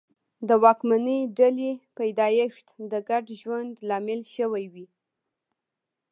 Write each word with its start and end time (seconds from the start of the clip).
د 0.47 0.49
واکمنې 0.63 1.19
ډلې 1.37 1.71
پیدایښت 1.97 2.67
د 2.91 2.93
ګډ 3.09 3.25
ژوند 3.39 3.73
لامل 3.89 4.21
شوي 4.35 4.65
وي. 4.73 4.87